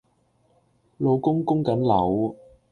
[0.97, 2.35] 老公供緊樓